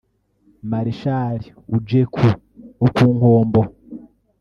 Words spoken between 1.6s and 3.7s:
Ujeku [wo ku Nkombo]